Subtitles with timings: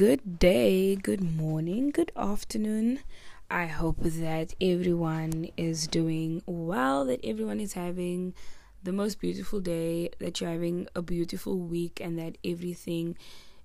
[0.00, 3.00] Good day, good morning, good afternoon.
[3.50, 8.32] I hope that everyone is doing well, that everyone is having
[8.82, 13.18] the most beautiful day, that you're having a beautiful week, and that everything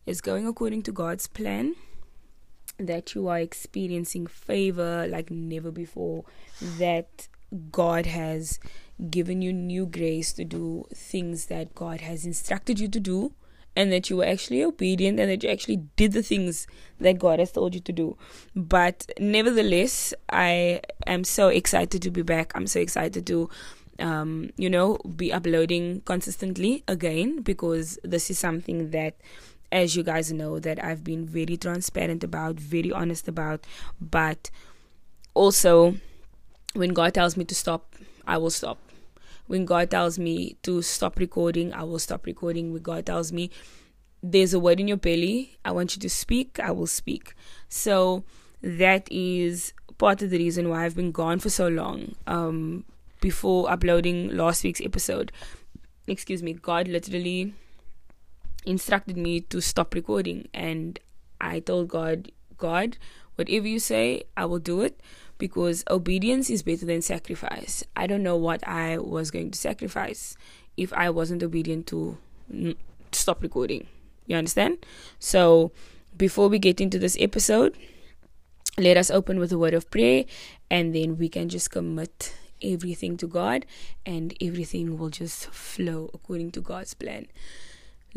[0.05, 1.73] is going according to God's plan.
[2.77, 6.25] That you are experiencing favor like never before,
[6.61, 7.29] that
[7.71, 8.59] God has
[9.09, 13.31] given you new grace to do things that God has instructed you to do
[13.75, 16.67] and that you were actually obedient and that you actually did the things
[16.99, 18.17] that God has told you to do.
[18.55, 22.51] But nevertheless, I am so excited to be back.
[22.55, 23.49] I'm so excited to
[23.99, 29.15] um, you know, be uploading consistently again because this is something that
[29.71, 33.65] as you guys know that I've been very transparent about, very honest about,
[33.99, 34.49] but
[35.33, 35.95] also
[36.73, 37.95] when God tells me to stop,
[38.27, 38.79] I will stop
[39.47, 42.73] when God tells me to stop recording, I will stop recording.
[42.73, 43.51] When God tells me
[44.23, 47.33] there's a word in your belly, I want you to speak, I will speak.
[47.69, 48.23] So
[48.61, 52.15] that is part of the reason why I've been gone for so long.
[52.25, 52.85] Um,
[53.21, 55.31] before uploading last week's episode,
[56.07, 57.53] excuse me, God literally
[58.65, 60.99] instructed me to stop recording, and
[61.39, 62.97] I told God, God,
[63.35, 64.99] whatever you say, I will do it
[65.37, 67.83] because obedience is better than sacrifice.
[67.95, 70.37] I don't know what I was going to sacrifice
[70.77, 72.17] if I wasn't obedient to
[73.11, 73.87] stop recording.
[74.27, 74.85] You understand?
[75.19, 75.71] So,
[76.17, 77.77] before we get into this episode,
[78.77, 80.25] let us open with a word of prayer
[80.69, 83.65] and then we can just commit everything to God
[84.05, 87.27] and everything will just flow according to God's plan.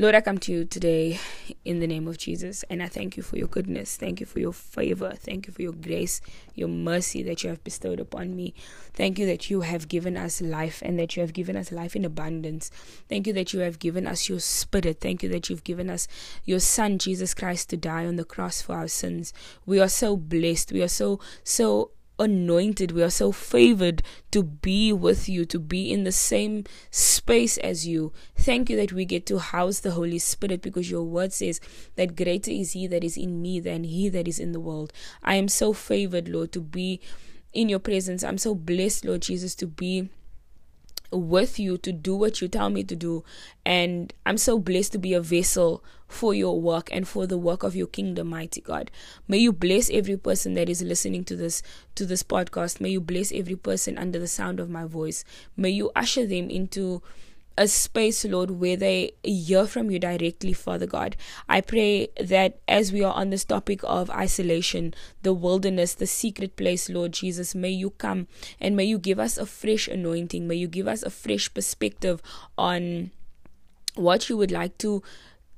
[0.00, 1.18] Lord, I come to you today
[1.64, 3.96] in the name of Jesus, and I thank you for your goodness.
[3.96, 5.10] Thank you for your favor.
[5.16, 6.20] Thank you for your grace,
[6.55, 8.55] your mercy that you have bestowed upon me.
[8.94, 11.96] Thank you that you have given us life and that you have given us life
[11.96, 12.70] in abundance.
[13.08, 15.00] Thank you that you have given us your spirit.
[15.00, 16.06] Thank you that you've given us
[16.44, 19.33] your Son, Jesus Christ, to die on the cross for our sins.
[19.66, 20.70] We are so blessed.
[20.70, 22.92] We are so, so anointed.
[22.92, 27.86] We are so favored to be with you, to be in the same space as
[27.86, 28.12] you.
[28.36, 31.61] Thank you that we get to house the Holy Spirit because your word says
[31.96, 34.92] that greater is He that is in me than He that is in the world.
[35.23, 37.01] I am so favored, Lord, to be
[37.52, 38.23] in your presence.
[38.23, 40.11] I'm so blessed, Lord Jesus, to be
[41.11, 43.24] with you to do what you tell me to do.
[43.64, 47.63] And I'm so blessed to be a vessel for your work and for the work
[47.63, 48.91] of your kingdom, mighty God.
[49.27, 51.63] May you bless every person that is listening to this
[51.95, 52.80] to this podcast.
[52.80, 55.24] May you bless every person under the sound of my voice.
[55.57, 57.02] May you usher them into
[57.58, 61.17] a space, Lord, where they hear from you directly, Father God.
[61.48, 66.57] I pray that as we are on this topic of isolation, the wilderness, the secret
[66.57, 68.29] place, Lord Jesus, may you come
[68.61, 70.47] and may you give us a fresh anointing.
[70.47, 72.23] May you give us a fresh perspective
[72.57, 73.11] on
[73.97, 75.02] what you would like to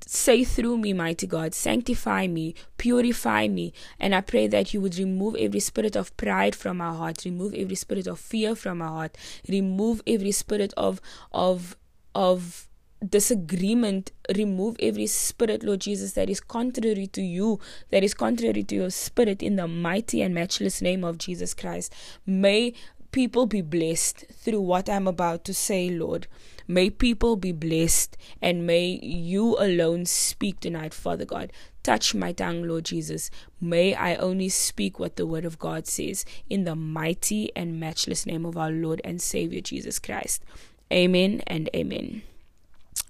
[0.07, 3.73] say through me, mighty God, sanctify me, purify me.
[3.99, 7.55] And I pray that you would remove every spirit of pride from our heart, remove
[7.55, 9.19] every spirit of fear from our heart,
[9.49, 11.01] remove every spirit of
[11.33, 11.77] of
[12.21, 12.69] of
[13.09, 17.59] disagreement remove every spirit lord jesus that is contrary to you
[17.91, 21.95] that is contrary to your spirit in the mighty and matchless name of jesus christ.
[22.27, 22.75] May
[23.11, 26.27] people be blessed through what i'm about to say lord.
[26.69, 31.55] May people be blessed and may you alone speak tonight father god.
[31.83, 33.31] Touch my tongue lord jesus.
[33.63, 38.27] May i only speak what the word of god says in the mighty and matchless
[38.27, 40.45] name of our lord and savior jesus christ
[40.93, 42.23] Amen and amen.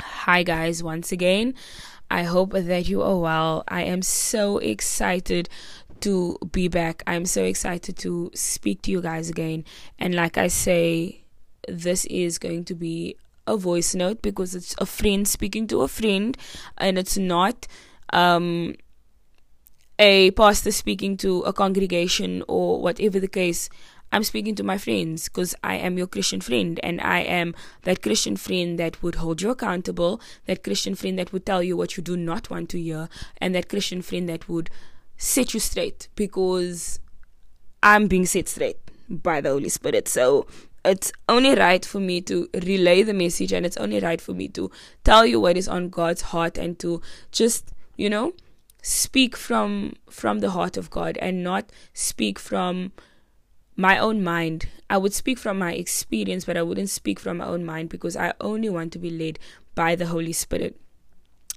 [0.01, 1.55] Hi, guys, once again.
[2.11, 3.65] I hope that you are well.
[3.69, 5.49] I am so excited
[6.01, 7.03] to be back.
[7.07, 9.65] I'm so excited to speak to you guys again.
[9.99, 11.23] And like I say,
[11.69, 15.89] this is going to be a voice note because it's a friend speaking to a
[15.89, 16.37] friend
[16.79, 17.67] and it's not
[18.13, 18.75] um
[19.99, 23.69] a pastor speaking to a congregation or whatever the case
[24.13, 28.03] I'm speaking to my friends because I am your Christian friend and I am that
[28.03, 31.97] Christian friend that would hold you accountable, that Christian friend that would tell you what
[31.97, 33.09] you do not want to hear,
[33.39, 34.69] and that Christian friend that would
[35.17, 36.99] set you straight because
[37.83, 40.09] I'm being set straight by the Holy Spirit.
[40.09, 40.47] So
[40.85, 44.49] it's only right for me to relay the message and it's only right for me
[44.49, 44.71] to
[45.05, 47.01] tell you what is on God's heart and to
[47.31, 48.33] just, you know,
[48.83, 52.93] speak from from the heart of God and not speak from
[53.81, 54.69] my own mind.
[54.91, 58.17] I would speak from my experience, but I wouldn't speak from my own mind because
[58.17, 59.39] I only want to be led
[59.75, 60.79] by the Holy Spirit.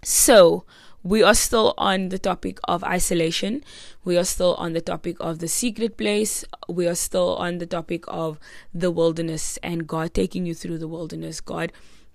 [0.04, 0.64] So,
[1.04, 3.62] we are still on the topic of isolation.
[4.06, 6.46] We are still on the topic of the secret place.
[6.70, 8.40] We are still on the topic of
[8.74, 11.42] the wilderness and God taking you through the wilderness.
[11.42, 11.74] God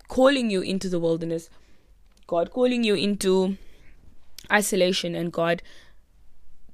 [0.08, 1.50] calling you into the wilderness.
[2.26, 3.58] God calling you into
[4.50, 5.62] isolation and God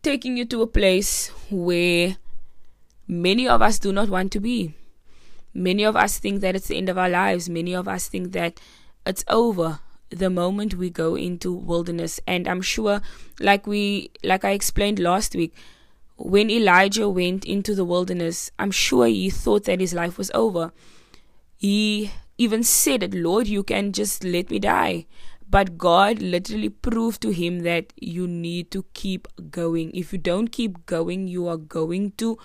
[0.02, 2.16] taking you to a place where
[3.06, 4.74] many of us do not want to be.
[5.52, 7.48] Many of us think that it's the end of our lives.
[7.48, 8.60] Many of us think that
[9.06, 9.80] it's over
[10.10, 12.20] the moment we go into wilderness.
[12.26, 13.00] And I'm sure,
[13.40, 15.54] like we, like I explained last week,
[16.16, 20.72] when Elijah went into the wilderness, I'm sure he thought that his life was over.
[21.56, 25.06] He even said it, Lord, you can just let me die.
[25.48, 29.92] But God literally proved to him that you need to keep going.
[29.94, 32.38] If you don't keep going, you are going to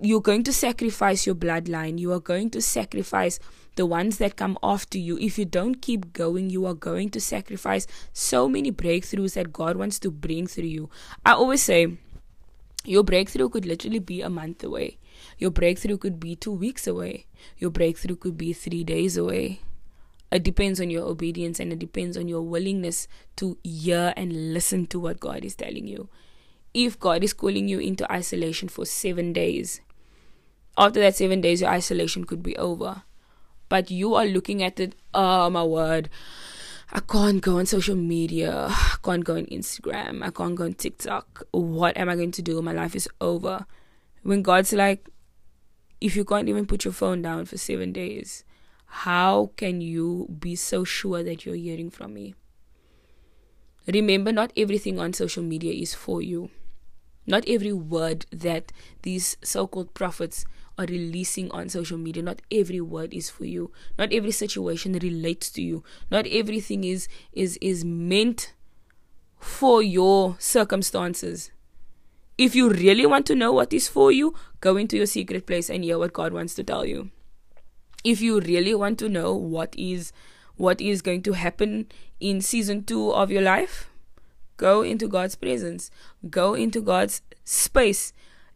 [0.00, 1.98] you're going to sacrifice your bloodline.
[1.98, 3.38] You are going to sacrifice
[3.76, 5.18] the ones that come after you.
[5.18, 9.76] If you don't keep going, you are going to sacrifice so many breakthroughs that God
[9.76, 10.90] wants to bring through you.
[11.24, 11.98] I always say,
[12.84, 14.98] your breakthrough could literally be a month away.
[15.38, 17.26] Your breakthrough could be two weeks away.
[17.56, 19.60] Your breakthrough could be three days away.
[20.30, 24.86] It depends on your obedience and it depends on your willingness to hear and listen
[24.88, 26.08] to what God is telling you.
[26.74, 29.80] If God is calling you into isolation for seven days,
[30.76, 33.02] after that seven days, your isolation could be over.
[33.68, 36.08] But you are looking at it, oh my word,
[36.92, 38.66] I can't go on social media.
[38.68, 40.22] I can't go on Instagram.
[40.22, 41.42] I can't go on TikTok.
[41.50, 42.60] What am I going to do?
[42.62, 43.66] My life is over.
[44.22, 45.08] When God's like,
[46.00, 48.44] if you can't even put your phone down for seven days,
[48.86, 52.34] how can you be so sure that you're hearing from me?
[53.86, 56.50] Remember, not everything on social media is for you.
[57.26, 58.70] Not every word that
[59.02, 60.44] these so called prophets
[60.78, 62.22] are releasing on social media.
[62.22, 63.70] Not every word is for you.
[63.98, 65.82] Not every situation relates to you.
[66.10, 68.54] Not everything is is is meant
[69.38, 71.50] for your circumstances.
[72.36, 75.70] If you really want to know what is for you, go into your secret place
[75.70, 77.10] and hear what God wants to tell you.
[78.02, 80.12] If you really want to know what is
[80.56, 81.86] what is going to happen
[82.20, 83.90] in season 2 of your life,
[84.56, 85.90] go into God's presence.
[86.30, 88.12] Go into God's space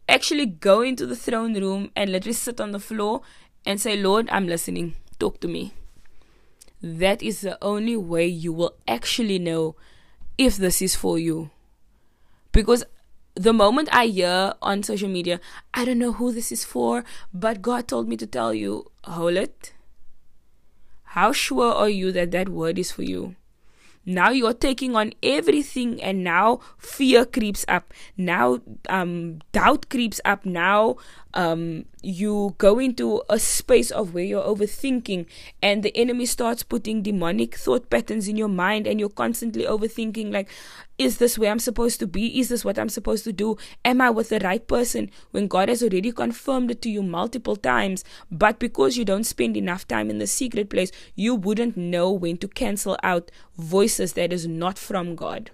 [0.09, 3.21] actually go into the throne room and literally sit on the floor
[3.65, 4.95] and say, Lord, I'm listening.
[5.19, 5.73] Talk to me.
[6.81, 9.75] That is the only way you will actually know
[10.37, 11.49] if this is for you.
[12.51, 12.83] Because
[13.35, 15.39] the moment I hear on social media,
[15.73, 17.03] I don't know who this is for,
[17.33, 19.73] but God told me to tell you, hold it.
[21.03, 23.35] How sure are you that that word is for you?
[24.05, 27.93] Now you're taking on everything and now fear creeps up.
[28.17, 30.45] Now um, doubt creeps up.
[30.45, 30.97] Now
[31.33, 35.25] um, you go into a space of where you're overthinking
[35.61, 40.31] and the enemy starts putting demonic thought patterns in your mind and you're constantly overthinking
[40.31, 40.49] like
[40.97, 42.39] is this where i'm supposed to be?
[42.39, 43.57] Is this what i'm supposed to do?
[43.85, 47.55] Am i with the right person when god has already confirmed it to you multiple
[47.55, 48.03] times?
[48.31, 52.37] But because you don't spend enough time in the secret place you wouldn't know when
[52.37, 55.51] to cancel out voices that is not from god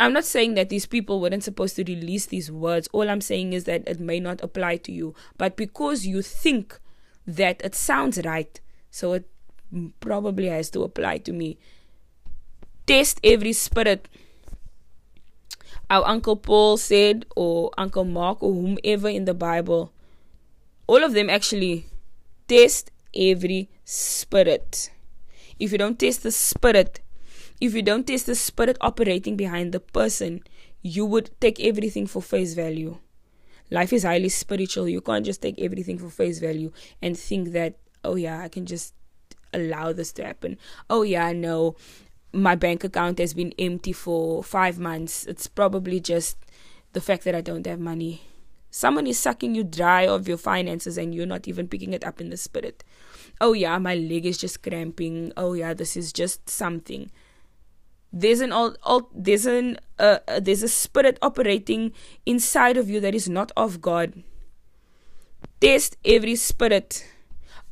[0.00, 2.88] I'm not saying that these people weren't supposed to release these words.
[2.90, 5.14] All I'm saying is that it may not apply to you.
[5.36, 6.80] But because you think
[7.26, 8.58] that it sounds right,
[8.90, 9.28] so it
[10.00, 11.58] probably has to apply to me.
[12.86, 14.08] Test every spirit.
[15.90, 19.92] Our Uncle Paul said, or Uncle Mark, or whomever in the Bible,
[20.86, 21.84] all of them actually
[22.48, 24.90] test every spirit.
[25.58, 27.00] If you don't test the spirit,
[27.60, 30.42] if you don't test the spirit operating behind the person,
[30.82, 32.98] you would take everything for face value.
[33.70, 34.88] Life is highly spiritual.
[34.88, 38.66] You can't just take everything for face value and think that, oh yeah, I can
[38.66, 38.94] just
[39.52, 40.56] allow this to happen.
[40.88, 41.76] Oh yeah, I know
[42.32, 45.26] my bank account has been empty for five months.
[45.26, 46.36] It's probably just
[46.92, 48.22] the fact that I don't have money.
[48.70, 52.20] Someone is sucking you dry of your finances and you're not even picking it up
[52.20, 52.84] in the spirit.
[53.40, 55.32] Oh yeah, my leg is just cramping.
[55.36, 57.10] Oh yeah, this is just something
[58.12, 58.74] there's an all,
[59.14, 61.92] there's an uh, uh, there's a spirit operating
[62.26, 64.22] inside of you that is not of God.
[65.60, 67.06] Test every spirit.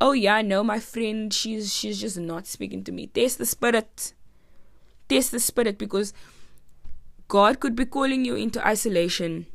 [0.01, 3.09] Oh yeah, no, my friend, she's she's just not speaking to me.
[3.09, 4.15] Test the spirit.
[5.09, 6.13] Test the spirit because
[7.29, 9.47] God could be calling you into isolation,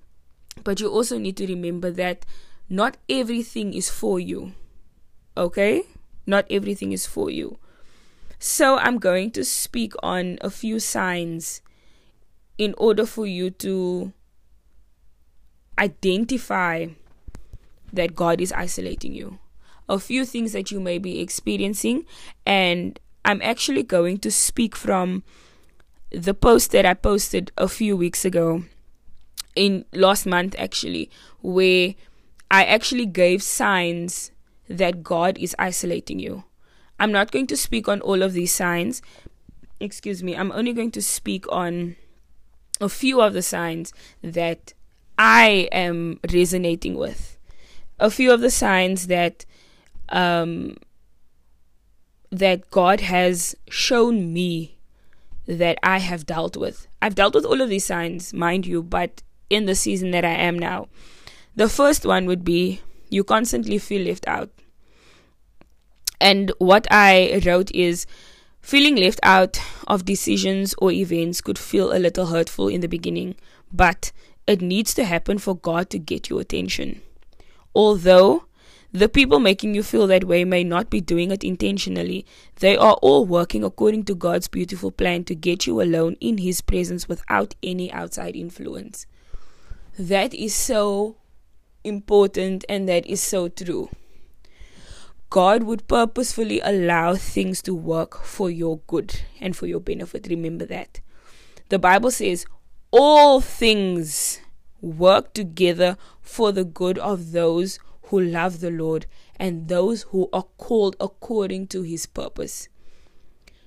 [0.63, 2.25] but you also need to remember that
[2.70, 4.54] not everything is for you.
[5.38, 5.84] Okay?
[6.25, 7.58] Not everything is for you.
[8.46, 11.62] So I'm going to speak on a few signs
[12.58, 14.12] in order for you to
[15.80, 16.88] identify
[17.94, 19.40] that God is isolating you.
[19.88, 22.06] A few things that you may be experiencing,
[22.46, 25.24] and I'm actually going to speak from
[26.12, 28.66] the post that I posted a few weeks ago,
[29.56, 31.10] in last month actually,
[31.42, 31.96] where
[32.52, 34.32] I actually gave signs
[34.68, 36.44] that God is isolating you.
[37.00, 39.02] I'm not going to speak on all of these signs
[39.84, 41.96] excuse me, I'm only going to speak on
[42.82, 44.74] a few of the signs that
[45.18, 47.38] I am resonating with.
[48.00, 49.46] A few of the signs that
[50.10, 50.78] um,
[52.32, 54.78] that God has shown me
[55.46, 56.88] that I have dealt with.
[57.02, 60.34] I've dealt with all of these signs, mind you, but in the season that I
[60.34, 60.88] am now.
[61.56, 64.50] The first one would be you constantly feel left out.
[66.24, 68.06] And what I wrote is
[68.62, 73.36] feeling left out of decisions or events could feel a little hurtful in the beginning,
[73.74, 74.13] but
[74.48, 77.01] it needs to happen for God to get your attention.
[77.75, 78.46] Although
[78.94, 82.25] the people making you feel that way may not be doing it intentionally.
[82.60, 86.62] They are all working according to God's beautiful plan to get you alone in His
[86.62, 89.08] presence without any outside influence.
[90.00, 91.18] That is so
[91.84, 93.89] important and that is so true.
[95.34, 100.28] God would purposefully allow things to work for your good and for your benefit.
[100.30, 101.02] Remember that.
[101.70, 102.46] The Bible says,
[102.92, 104.42] all things
[104.80, 110.46] work together for the good of those who love the Lord and those who are
[110.60, 112.70] called according to his purpose.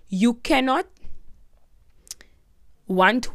[0.08, 0.87] You cannot
[2.87, 3.28] want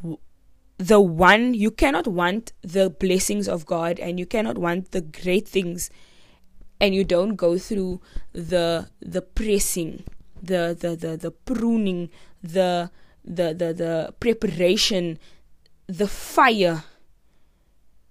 [0.77, 5.50] the one, you cannot want the blessings of God and you cannot want the great
[5.50, 5.89] things
[6.81, 8.01] and you don't go through
[8.33, 10.03] the the pressing,
[10.41, 12.09] the the the, the pruning,
[12.43, 12.89] the
[13.23, 15.19] the the the preparation,
[15.88, 16.83] the fire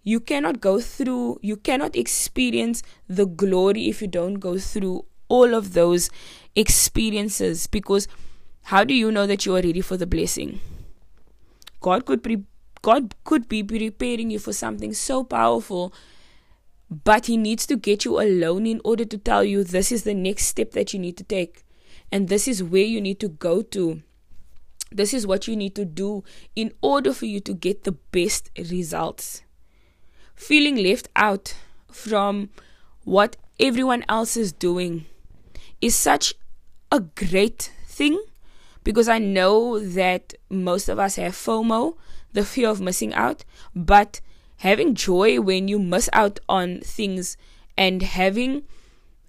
[0.02, 5.54] you cannot go through, you cannot experience the glory if you don't go through all
[5.54, 6.10] of those
[6.56, 7.66] experiences.
[7.66, 8.08] Because
[8.64, 10.60] how do you know that you are ready for the blessing?
[11.80, 12.44] God could pre-
[12.82, 15.92] God could be preparing you for something so powerful,
[16.90, 20.14] but He needs to get you alone in order to tell you this is the
[20.14, 21.64] next step that you need to take,
[22.10, 24.02] and this is where you need to go to.
[24.92, 26.24] This is what you need to do
[26.56, 29.42] in order for you to get the best results
[30.40, 31.54] feeling left out
[31.92, 32.48] from
[33.04, 35.04] what everyone else is doing
[35.82, 36.32] is such
[36.90, 38.18] a great thing
[38.82, 41.94] because I know that most of us have FOMO,
[42.32, 43.44] the fear of missing out,
[43.76, 44.22] but
[44.60, 47.36] having joy when you miss out on things
[47.78, 48.62] and having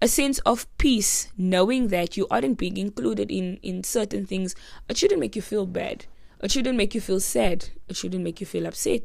[0.01, 4.55] a sense of peace knowing that you aren't being included in in certain things
[4.89, 6.05] it shouldn't make you feel bad.
[6.41, 7.69] It shouldn't make you feel sad.
[7.87, 9.03] It shouldn't make you feel upset.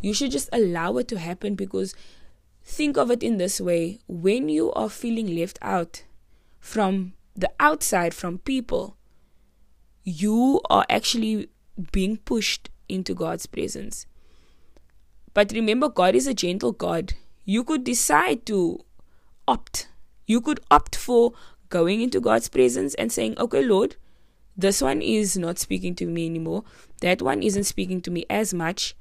[0.00, 1.94] You should just allow it to happen because
[2.62, 3.98] think of it in this way.
[4.06, 6.04] When you are feeling left out
[6.60, 8.96] from the outside, from people,
[10.04, 11.48] you are actually
[11.90, 14.06] being pushed into God's presence.
[15.34, 17.14] But remember, God is a gentle God.
[17.44, 18.84] You could decide to
[19.46, 19.88] opt.
[20.26, 21.32] You could opt for
[21.68, 23.96] going into God's presence and saying, Okay, Lord,
[24.56, 26.64] this one is not speaking to me anymore.
[27.00, 28.94] That one isn't speaking to me as much.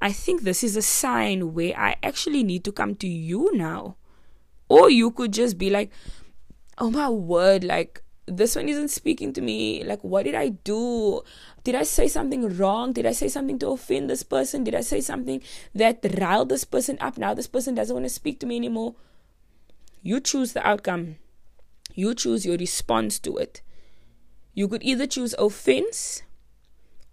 [0.00, 3.96] I think this is a sign where I actually need to come to you now.
[4.68, 5.90] Or you could just be like,
[6.78, 9.84] oh my word, like this one isn't speaking to me.
[9.84, 11.22] Like, what did I do?
[11.64, 12.92] Did I say something wrong?
[12.92, 14.64] Did I say something to offend this person?
[14.64, 15.42] Did I say something
[15.74, 17.16] that riled this person up?
[17.16, 18.94] Now this person doesn't want to speak to me anymore.
[20.02, 21.16] You choose the outcome,
[21.94, 23.62] you choose your response to it.
[24.52, 26.22] You could either choose offense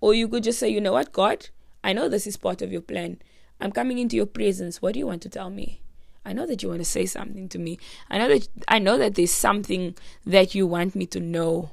[0.01, 1.49] or you could just say, you know what, God,
[1.83, 3.19] I know this is part of your plan.
[3.61, 4.81] I'm coming into your presence.
[4.81, 5.81] What do you want to tell me?
[6.25, 7.79] I know that you want to say something to me.
[8.09, 11.71] I know that I know that there's something that you want me to know.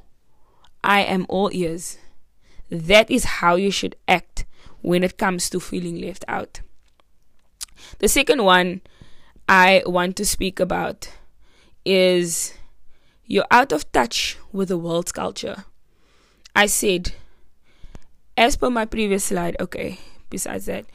[0.83, 1.99] I am all ears.
[2.71, 4.45] That is how you should act
[4.83, 6.61] when it comes to feeling left out.
[7.99, 8.81] The second one
[9.49, 11.11] I want to speak about
[11.85, 12.55] is
[13.25, 15.65] you're out of touch with the world's culture.
[16.55, 17.13] I said
[18.39, 19.99] as per my previous slide, okay,
[20.31, 20.87] besides that,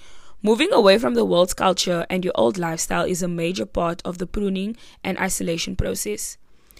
[0.41, 4.17] moving away from the world's culture and your old lifestyle is a major part of
[4.17, 6.37] the pruning and isolation process.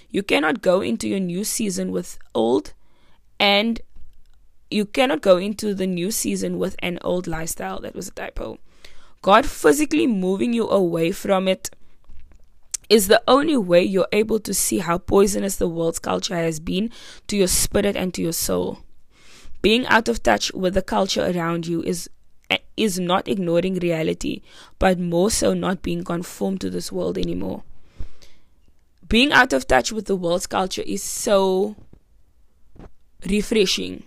[0.10, 2.74] You cannot go into your new season with old
[3.40, 3.82] and
[4.74, 7.80] you cannot go into the new season with an old lifestyle.
[7.80, 8.58] That was a typo.
[9.22, 11.70] God physically moving you away from it
[12.90, 16.92] is the only way you're able to see how poisonous the world's culture has been
[17.28, 18.80] to your spirit and to your soul.
[19.62, 22.10] Being out of touch with the culture around you is
[22.76, 24.42] is not ignoring reality,
[24.80, 27.64] but more so not being conformed to this world anymore.
[29.08, 31.76] Being out of touch with the world's culture is so
[33.26, 34.04] refreshing.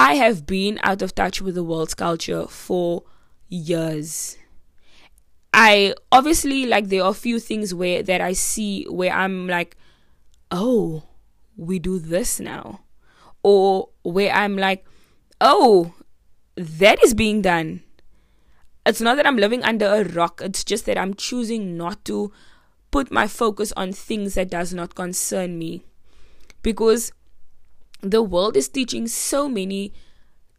[0.00, 3.02] I have been out of touch with the world's culture for
[3.48, 4.38] years.
[5.52, 9.76] I obviously like there are a few things where that I see where I'm like,
[10.52, 11.02] oh,
[11.56, 12.82] we do this now
[13.42, 14.86] or where I'm like,
[15.40, 15.94] oh,
[16.54, 17.82] that is being done.
[18.86, 22.32] It's not that I'm living under a rock, it's just that I'm choosing not to
[22.92, 25.82] put my focus on things that does not concern me.
[26.62, 27.10] Because
[28.00, 29.92] the world is teaching so many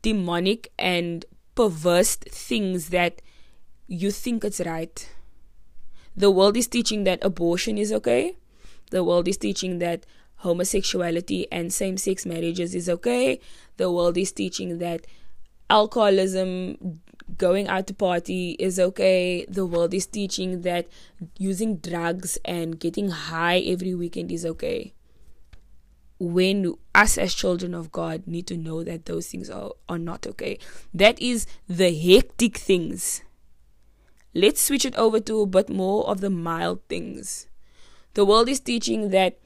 [0.02, 3.22] demonic and perverse things that
[3.88, 5.10] you think it's right.
[6.16, 8.38] The world is teaching that abortion is okay.
[8.92, 10.06] The world is teaching that
[10.38, 13.40] homosexuality and same sex marriages is okay.
[13.78, 15.06] The world is teaching that
[15.70, 17.02] alcoholism,
[17.38, 19.46] going out to party is okay.
[19.48, 20.88] The world is teaching that
[21.38, 24.94] using drugs and getting high every weekend is okay.
[26.20, 30.28] When us as children of God need to know that those things are, are not
[30.28, 30.60] okay.
[30.94, 33.24] That is the hectic things.
[34.34, 37.48] Let's switch it over to a bit more of the mild things.
[38.14, 39.40] The world is teaching that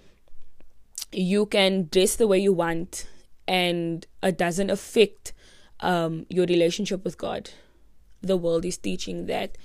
[1.12, 3.08] you can dress the way you want
[3.48, 5.34] and it doesn't affect
[5.80, 7.52] um, your relationship with God.
[8.22, 9.58] The world is teaching that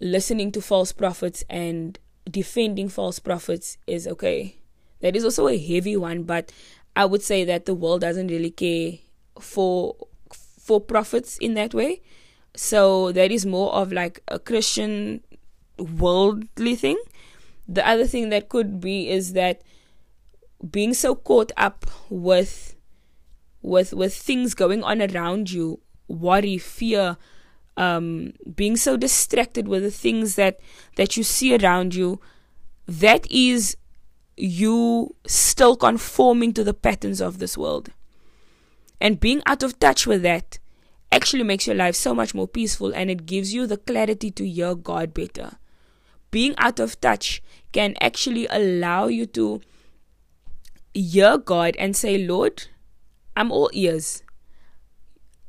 [0.00, 4.56] listening to false prophets and defending false prophets is okay.
[5.04, 6.50] That is also a heavy one, but
[6.96, 8.92] I would say that the world doesn't really care
[9.38, 9.94] for
[10.32, 12.00] for prophets in that way.
[12.56, 15.22] So that is more of like a Christian
[15.78, 16.96] worldly thing.
[17.68, 19.60] The other thing that could be is that
[20.70, 22.74] being so caught up with
[23.60, 27.18] with with things going on around you, worry, fear,
[27.76, 30.60] um, being so distracted with the things that
[30.96, 32.22] that you see around you,
[32.86, 33.76] that is
[34.36, 37.90] you still conforming to the patterns of this world.
[39.00, 40.58] And being out of touch with that
[41.12, 44.48] actually makes your life so much more peaceful and it gives you the clarity to
[44.48, 45.52] hear God better.
[46.30, 49.60] Being out of touch can actually allow you to
[50.92, 52.66] hear God and say, Lord,
[53.36, 54.23] I'm all ears.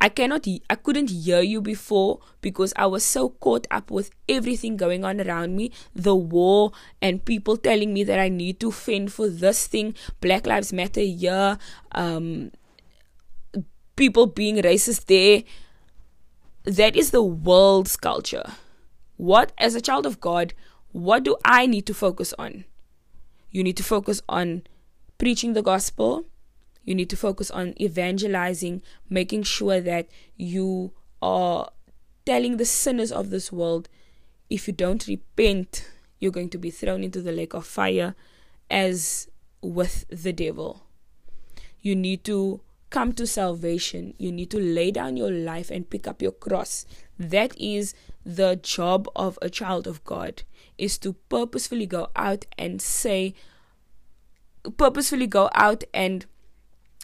[0.02, 4.78] I cannot, I couldn't hear you before because I was so caught up with everything
[4.78, 9.14] going on around me the war and people telling me that I need to fend
[9.14, 11.58] for this thing, Black Lives Matter here,
[11.94, 12.52] um,
[13.96, 15.44] people being racist there.
[16.66, 18.52] That is the world's culture.
[19.18, 20.54] What, as a child of God,
[20.92, 22.66] what do I need to focus on?
[23.50, 24.64] You need to focus on
[25.18, 26.26] preaching the gospel.
[26.86, 31.70] You need to focus on evangelizing, making sure that you are
[32.26, 33.90] telling the sinners of this world
[34.50, 38.16] if you don't repent, you're going to be thrown into the lake of fire
[38.70, 39.28] as
[39.62, 40.84] with the devil.
[41.82, 44.14] You need to come to salvation.
[44.18, 46.86] You need to lay down your life and pick up your cross.
[47.18, 47.94] That is
[48.26, 50.44] the job of a child of God
[50.78, 53.34] is to purposefully go out and say
[54.78, 56.26] purposefully go out and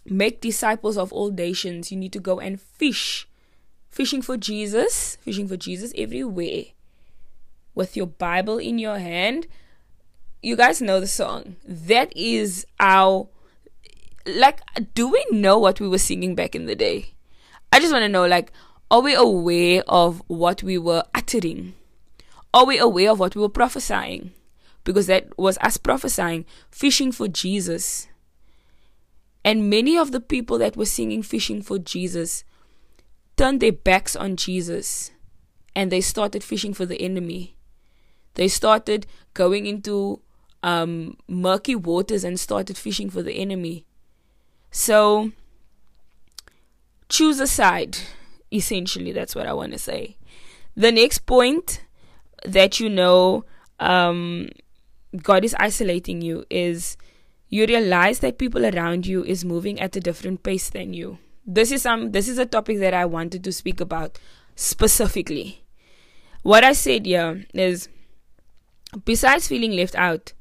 [0.05, 1.91] make disciples of all nations.
[1.91, 3.27] You need to go and fish.
[3.89, 6.63] Fishing for Jesus, fishing for Jesus everywhere.
[7.75, 9.47] With your Bible in your hand.
[10.41, 11.57] You guys know the song.
[11.65, 13.27] That is our
[14.25, 14.61] like
[14.93, 17.13] do we know what we were singing back in the day?
[17.71, 18.51] I just want to know like
[18.89, 21.73] are we aware of what we were uttering?
[22.53, 24.31] Are we aware of what we were prophesying?
[24.83, 28.07] because that was us prophesying, fishing for Jesus.
[29.43, 32.43] And many of the people that were singing fishing for Jesus
[33.37, 35.11] turned their backs on Jesus
[35.75, 37.55] and they started fishing for the enemy.
[38.35, 40.21] They started going into
[40.63, 43.85] um, murky waters and started fishing for the enemy.
[44.69, 45.31] So
[47.09, 47.97] choose a side.
[48.53, 50.17] Essentially, that's what I want to say.
[50.75, 51.83] The next point
[52.45, 53.45] that you know
[53.79, 54.49] um,
[55.21, 56.97] God is isolating you is
[57.51, 61.17] you realize that people around you is moving at a different pace than you.
[61.45, 64.17] This is some this is a topic that I wanted to speak about
[64.55, 65.63] specifically.
[66.43, 67.89] What I said here is
[69.03, 70.31] besides feeling left out,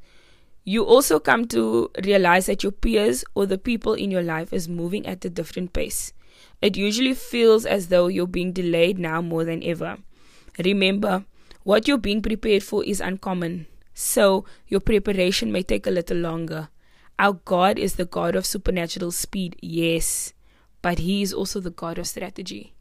[0.65, 4.69] you also come to realize that your peers or the people in your life is
[4.69, 6.13] moving at a different pace.
[6.63, 9.99] It usually feels as though you're being delayed now more than ever.
[10.65, 11.25] Remember,
[11.65, 13.67] what you're being prepared for is uncommon.
[13.95, 16.69] So your preparation may take a little longer.
[17.21, 20.33] Our God is the God of supernatural speed, yes,
[20.81, 22.73] but He is also the God of strategy.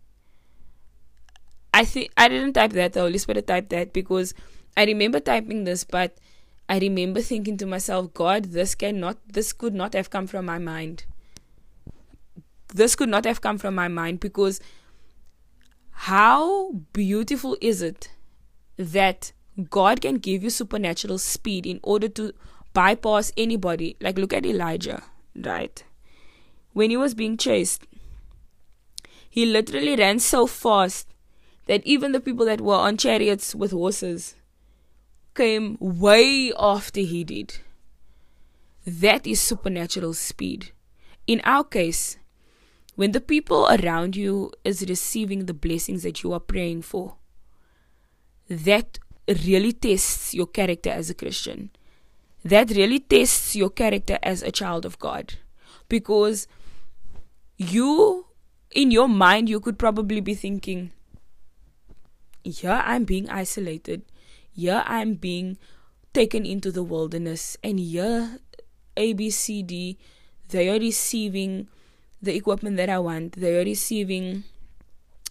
[1.74, 4.34] I think I didn't type that, the Holy Spirit typed that because
[4.78, 6.18] I remember typing this, but
[6.70, 10.58] I remember thinking to myself, God, this cannot, this could not have come from my
[10.58, 11.04] mind.
[12.74, 14.62] This could not have come from my mind because
[15.92, 18.10] how beautiful is it
[18.78, 19.34] that
[19.70, 22.34] God can give you supernatural speed in order to
[22.74, 23.98] bypass anybody.
[24.02, 25.04] Like, look at Elijah,
[25.36, 25.84] right?
[26.74, 27.88] when he was being chased,
[29.30, 31.14] he literally ran so fast
[31.66, 34.36] that even the people that were on chariots with horses
[35.36, 37.60] came way after he did.
[38.86, 40.72] That is supernatural speed.
[41.28, 42.18] In our case,
[42.96, 47.16] when the people around you is receiving the blessings that you are praying for,
[48.50, 49.00] that
[49.46, 51.70] really tests your character as a Christian.
[52.44, 55.36] That really tests your character as a child of God.
[55.90, 56.48] Because
[57.58, 58.28] you,
[58.72, 60.92] in your mind, you could probably be thinking,
[62.44, 64.04] yeah, I'm being isolated.
[64.54, 65.58] Yeah, I'm being
[66.14, 67.58] taken into the wilderness.
[67.64, 68.38] And yeah,
[68.96, 69.98] A, B, C, D,
[70.48, 71.68] they are receiving
[72.22, 73.34] the equipment that I want.
[73.34, 74.44] They are receiving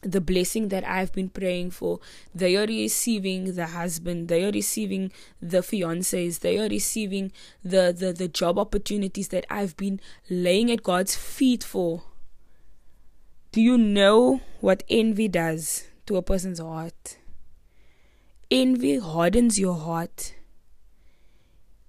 [0.02, 2.00] the blessing that I've been praying for.
[2.34, 4.28] They are receiving the husband.
[4.28, 6.40] They are receiving the fiancés.
[6.40, 7.32] They are receiving
[7.64, 12.02] the, the, the job opportunities that I've been laying at God's feet for.
[13.52, 17.18] Do you know what envy does to a person's heart?
[18.50, 20.34] Envy hardens your heart.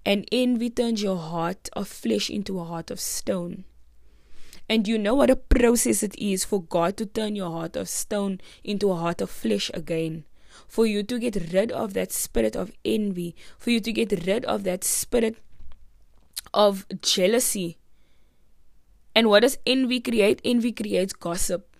[0.04, 3.64] And envy turns your heart of flesh into a heart of stone.
[4.70, 7.88] And you know what a process it is for God to turn your heart of
[7.88, 10.22] stone into a heart of flesh again.
[10.68, 14.44] For you to get rid of that spirit of envy, for you to get rid
[14.44, 15.38] of that spirit
[16.54, 17.78] of jealousy.
[19.12, 20.40] And what does envy create?
[20.44, 21.76] Envy creates gossip.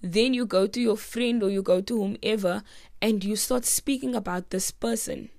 [0.00, 2.62] Then you go to your friend or you go to whomever
[3.02, 5.30] and you start speaking about this person.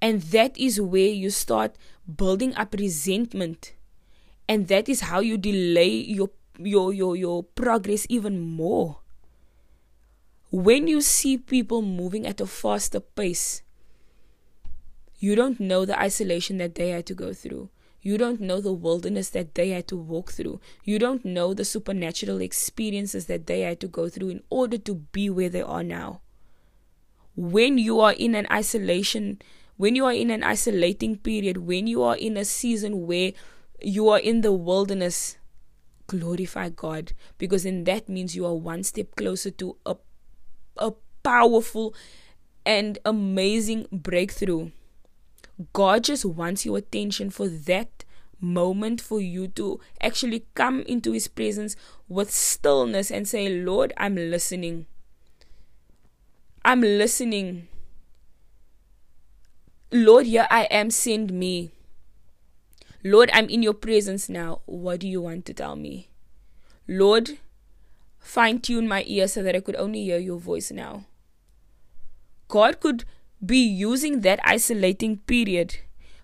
[0.00, 1.76] And that is where you start
[2.16, 3.74] building up resentment
[4.50, 8.98] and that is how you delay your your your your progress even more
[10.50, 13.62] when you see people moving at a faster pace
[15.20, 17.68] you don't know the isolation that they had to go through
[18.02, 20.60] you don't know the wilderness that they had to walk through.
[20.84, 24.94] You don't know the supernatural experiences that they had to go through in order to
[24.94, 26.22] be where they are now.
[27.36, 29.42] When you are in an isolation,
[29.76, 33.32] when you are in an isolating period, when you are in a season where
[33.82, 35.36] you are in the wilderness,
[36.06, 39.96] glorify God because then that means you are one step closer to a,
[40.76, 41.94] a powerful
[42.66, 44.70] and amazing breakthrough.
[45.72, 48.04] God just wants your attention for that
[48.40, 51.76] moment for you to actually come into His presence
[52.08, 54.86] with stillness and say, Lord, I'm listening.
[56.64, 57.68] I'm listening.
[59.92, 61.70] Lord, here I am, send me.
[63.02, 64.60] Lord, I'm in your presence now.
[64.66, 66.10] What do you want to tell me?
[66.86, 67.38] Lord,
[68.18, 71.06] fine tune my ear so that I could only hear your voice now.
[72.48, 73.04] God could
[73.44, 75.78] be using that isolating period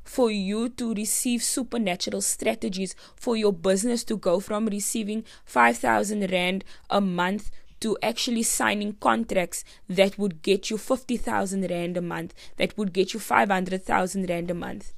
[0.05, 6.63] for you to receive supernatural strategies for your business to go from receiving 5,000 Rand
[6.91, 12.77] a month to actually signing contracts that would get you 50,000 Rand a month, that
[12.77, 14.93] would get you 500,000 Rand a month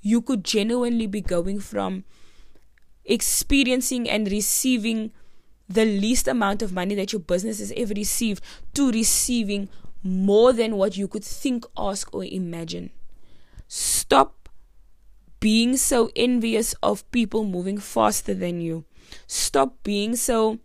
[0.00, 2.04] you could genuinely be going from
[3.04, 5.12] experiencing and receiving
[5.68, 8.42] the least amount of money that your business has ever received
[8.74, 9.68] to receiving
[10.02, 12.90] more than what you could think, ask, or imagine.
[13.68, 14.48] Stop
[15.38, 18.84] being so envious of people moving faster than you.
[19.26, 20.58] Stop being so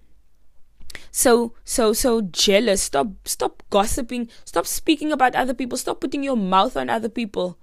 [1.12, 2.82] so so so jealous.
[2.82, 4.30] Stop stop gossiping.
[4.44, 5.78] Stop speaking about other people.
[5.78, 7.58] Stop putting your mouth on other people.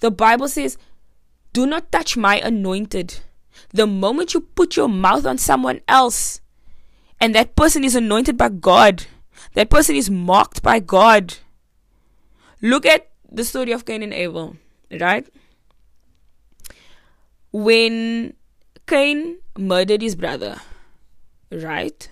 [0.00, 0.76] The Bible says,
[1.52, 3.20] Do not touch my anointed.
[3.70, 6.40] The moment you put your mouth on someone else,
[7.20, 9.06] and that person is anointed by God,
[9.54, 11.34] that person is marked by God.
[12.60, 14.56] Look at the story of Cain and Abel,
[15.00, 15.26] right?
[17.52, 18.34] When
[18.86, 20.60] Cain murdered his brother,
[21.50, 22.08] right?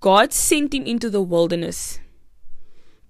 [0.00, 2.00] God sent him into the wilderness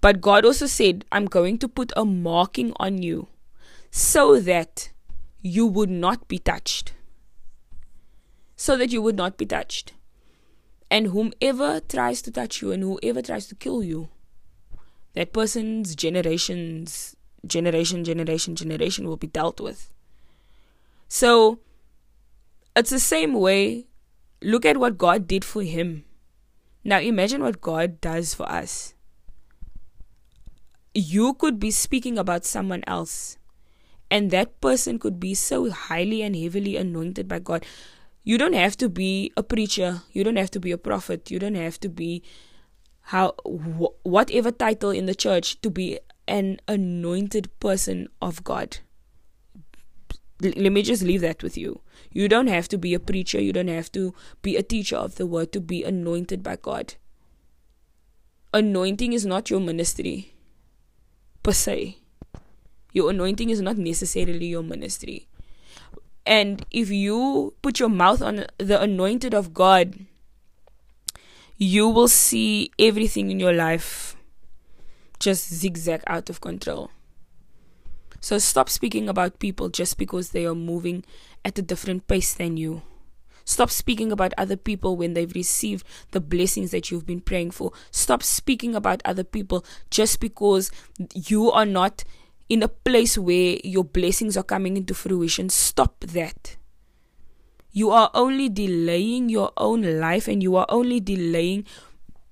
[0.01, 3.27] but God also said, I'm going to put a marking on you
[3.91, 4.91] so that
[5.41, 6.93] you would not be touched.
[8.55, 9.93] So that you would not be touched.
[10.91, 14.09] And whomever tries to touch you and whoever tries to kill you,
[15.13, 19.93] that person's generations, generation, generation, generation will be dealt with.
[21.07, 21.59] So
[22.75, 23.87] it's the same way.
[24.41, 26.05] Look at what God did for him.
[26.83, 28.93] Now imagine what God does for us
[30.99, 33.37] you could be speaking about someone else
[34.11, 37.65] and that person could be so highly and heavily anointed by God.
[38.23, 41.39] You don't have to be a preacher, you don't have to be a prophet, you
[41.39, 42.23] don't have to be
[43.01, 48.77] how wh- whatever title in the church to be an anointed person of God.
[50.41, 51.81] let me just leave that with you.
[52.11, 55.15] You don't have to be a preacher, you don't have to be a teacher of
[55.15, 56.95] the word to be anointed by God.
[58.53, 60.33] Anointing is not your ministry
[61.43, 61.97] per se.
[62.93, 65.27] Your anointing is not necessarily your ministry.
[66.25, 69.95] And if you put your mouth on the anointed of God,
[71.57, 74.15] you will see everything in your life
[75.19, 76.89] just zigzag out of control.
[78.21, 81.03] So stop speaking about people just because they are moving
[81.43, 82.81] at a different pace than you.
[83.49, 87.71] Stop speaking about other people when they've received the blessings that you've been praying for.
[87.89, 90.69] Stop speaking about other people just because
[91.15, 92.03] you are not
[92.47, 95.49] in a place where your blessings are coming into fruition.
[95.49, 96.57] Stop that.
[97.71, 101.65] You are only delaying your own life and you are only delaying,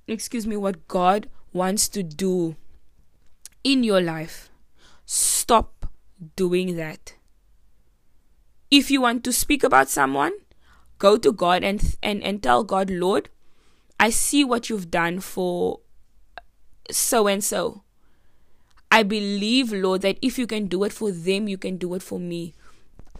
[0.07, 2.55] excuse me, what God wants to do
[3.63, 4.51] in your life.
[5.07, 5.87] Stop
[6.35, 7.15] doing that.
[8.69, 10.33] If you want to speak about someone,
[10.97, 13.29] go to God and and and tell God, Lord,
[13.99, 15.79] I see what you've done for
[16.91, 17.83] so and so.
[18.89, 22.01] I believe, Lord, that if you can do it for them, you can do it
[22.01, 22.53] for me.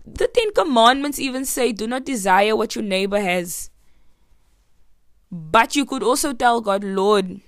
[0.06, 3.70] The Ten Commandments even say, do not desire what your neighbor has.
[5.30, 7.42] But you could also tell God, Lord,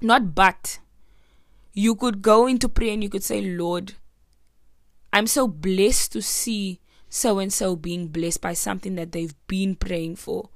[0.00, 0.80] not but.
[1.72, 3.94] You could go into prayer and you could say, Lord,
[5.12, 9.74] I'm so blessed to see so and so being blessed by something that they've been
[9.76, 10.50] praying for.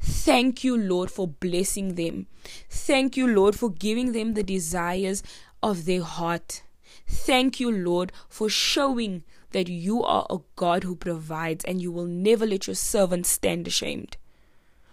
[0.00, 2.26] Thank you, Lord, for blessing them.
[2.68, 5.22] Thank you, Lord, for giving them the desires
[5.62, 6.62] of their heart.
[7.06, 12.06] Thank you, Lord, for showing that you are a God who provides and you will
[12.06, 14.16] never let your servant stand ashamed.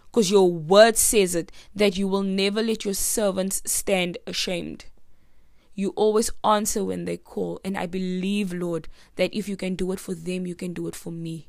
[0.10, 4.86] Because your word says it that you will never let your servants stand ashamed.
[5.74, 7.60] You always answer when they call.
[7.64, 10.88] And I believe, Lord, that if you can do it for them, you can do
[10.88, 11.48] it for me.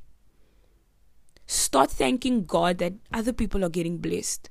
[1.47, 4.49] Start thanking God that other people are getting blessed.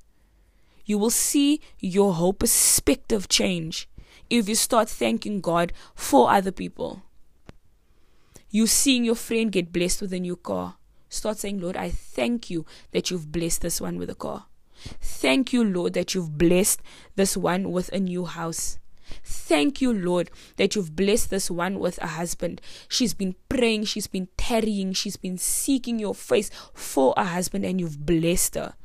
[0.86, 3.88] You will see your whole perspective change
[4.30, 7.04] if you start thanking God for other people.
[8.50, 10.76] You seeing your friend get blessed with a new car.
[11.08, 14.46] Start saying, Lord, I thank you that you've blessed this one with a car.
[15.00, 16.82] Thank you, Lord, that you've blessed
[17.16, 18.78] this one with a new house.
[19.24, 22.62] Thank you, Lord, that you've blessed this one with a husband.
[22.88, 27.80] She's been praying, she's been tarrying, she's been seeking your face for a husband, and
[27.80, 28.76] you've blessed her.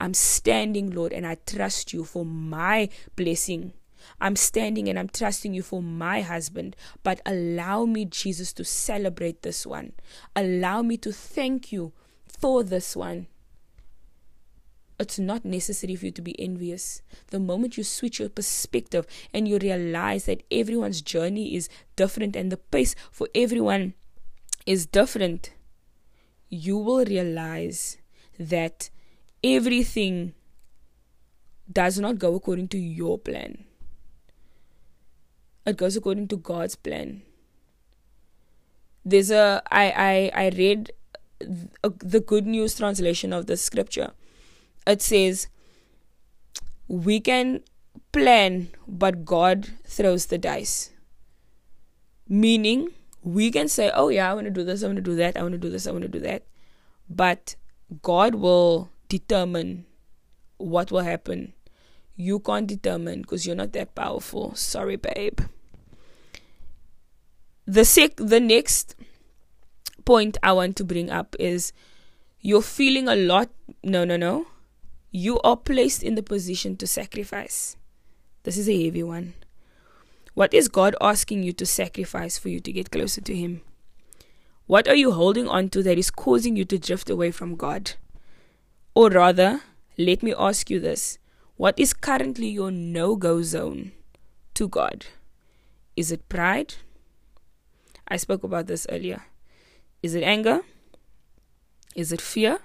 [0.00, 3.72] I'm standing, Lord, and I trust you for my blessing.
[4.20, 9.42] I'm standing and I'm trusting you for my husband, but allow me, Jesus, to celebrate
[9.42, 9.92] this one.
[10.36, 11.92] Allow me to thank you
[12.26, 13.28] for this one
[14.98, 17.02] it's not necessary for you to be envious.
[17.28, 22.52] The moment you switch your perspective and you realize that everyone's journey is different and
[22.52, 23.94] the pace for everyone
[24.66, 25.52] is different,
[26.48, 27.98] you will realize
[28.38, 28.90] that
[29.42, 30.34] everything
[31.70, 33.64] does not go according to your plan.
[35.66, 37.22] It goes according to God's plan.
[39.04, 40.92] There's a I I I read
[41.40, 44.12] the good news translation of the scripture
[44.86, 45.48] it says
[46.88, 47.62] we can
[48.12, 50.90] plan, but God throws the dice.
[52.28, 52.88] Meaning,
[53.22, 55.36] we can say, oh, yeah, I want to do this, I want to do that,
[55.36, 56.44] I want to do this, I want to do that.
[57.08, 57.56] But
[58.02, 59.86] God will determine
[60.58, 61.52] what will happen.
[62.16, 64.54] You can't determine because you're not that powerful.
[64.54, 65.40] Sorry, babe.
[67.66, 68.94] The sec- the next
[70.04, 71.72] point I want to bring up is
[72.40, 73.50] you're feeling a lot.
[73.82, 74.46] No, no, no
[75.16, 77.76] you are placed in the position to sacrifice.
[78.42, 79.34] This is a heavy one.
[80.34, 83.60] What is God asking you to sacrifice for you to get closer to Him?
[84.66, 87.92] What are you holding on to that is causing you to drift away from God?
[88.92, 89.60] Or rather,
[89.96, 91.20] let me ask you this
[91.56, 93.92] what is currently your no go zone
[94.54, 95.06] to God?
[95.94, 96.74] Is it pride?
[98.08, 99.22] I spoke about this earlier.
[100.02, 100.62] Is it anger?
[101.94, 102.58] Is it fear?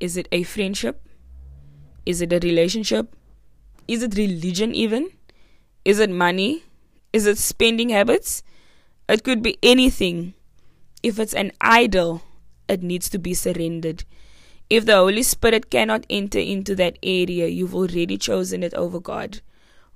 [0.00, 1.06] Is it a friendship?
[2.04, 3.14] Is it a relationship?
[3.88, 5.10] Is it religion, even?
[5.84, 6.64] Is it money?
[7.12, 8.42] Is it spending habits?
[9.08, 10.34] It could be anything.
[11.02, 12.22] If it's an idol,
[12.68, 14.04] it needs to be surrendered.
[14.70, 19.40] If the Holy Spirit cannot enter into that area, you've already chosen it over God.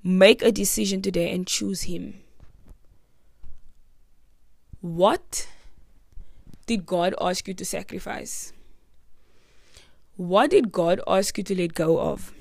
[0.03, 2.21] Make a decision today and choose Him.
[4.81, 5.47] What
[6.67, 8.53] did God ask you to sacrifice?
[10.17, 12.33] What did God ask you to let go of?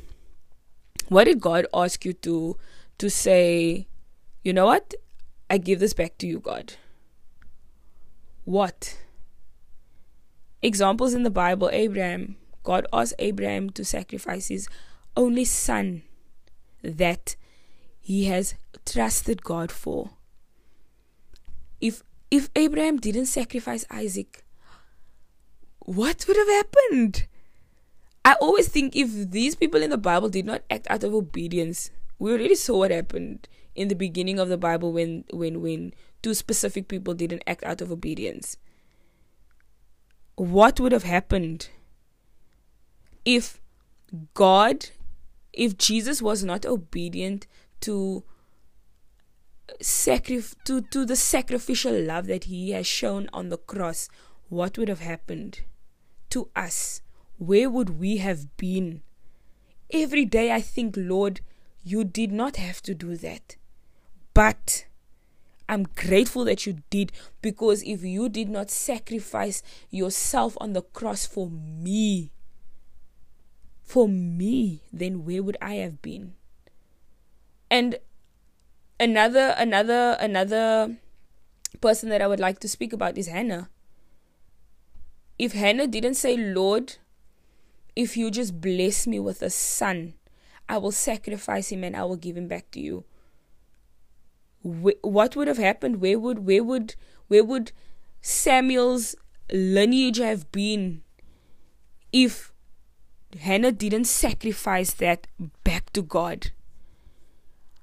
[1.09, 2.57] What did God ask you to
[2.99, 3.87] to say,
[4.43, 4.95] you know what?
[5.51, 6.75] I give this back to you, God.
[8.45, 8.99] what?
[10.63, 12.37] Examples in the Bible Abraham.
[12.63, 14.69] God asked Abraham to sacrifice his
[15.17, 16.03] only son
[16.83, 17.37] that
[18.01, 20.11] he has trusted God for.
[21.81, 24.45] If if Abraham didn't sacrifice Isaac,
[25.81, 27.27] what would have happened?
[28.27, 31.93] I always think if these people in the Bible did not act out of obedience,
[32.19, 36.35] we already saw what happened in the beginning of the Bible when when when two
[36.35, 38.57] specific people didn't act out of obedience.
[40.35, 41.71] What would have happened
[43.25, 43.61] if
[44.35, 44.91] God
[45.53, 47.47] if Jesus was not obedient
[47.83, 48.25] to
[49.81, 54.09] sacrif- to, to the sacrificial love that he has shown on the cross,
[54.49, 55.61] what would have happened
[56.31, 57.03] to us?
[57.39, 59.03] Where would we have been?
[59.93, 61.41] Every day I think, Lord,
[61.85, 63.57] you did not have to do that.
[64.35, 64.87] But
[65.69, 71.27] I'm grateful that you did because if you did not sacrifice yourself on the cross
[71.27, 72.33] for me,
[73.83, 76.35] for me, then where would I have been?
[77.71, 77.99] And
[78.99, 80.97] another another another
[81.81, 83.71] person that I would like to speak about is Hannah.
[85.39, 86.97] If Hannah didn't say, Lord,
[87.97, 90.15] if you just bless me with a son,
[90.69, 93.05] I will sacrifice him and I will give him back to you.
[94.63, 96.01] What would have happened?
[96.01, 96.95] Where would where would
[97.29, 97.73] where would
[98.21, 99.15] Samuel's
[99.53, 101.03] lineage have been
[102.13, 102.53] if
[103.39, 105.27] Hannah didn't sacrifice that
[105.65, 106.51] back to God.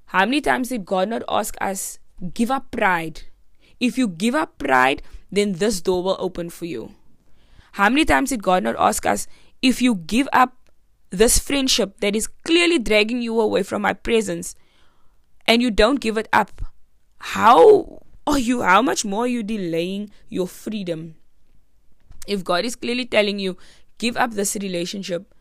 [0.06, 1.98] How many times did God not ask us,
[2.32, 3.22] give up pride?
[3.80, 6.94] If you give up pride, then this door will open for you.
[7.72, 9.26] How many times did God not ask us,
[9.64, 10.52] if you give up
[11.08, 14.54] this friendship that is clearly dragging you away from my presence
[15.46, 16.60] and you don't give it up,
[17.18, 21.14] how are you, how much more are you delaying your freedom?
[22.26, 23.56] If God is clearly telling you,
[23.96, 25.34] give up this relationship,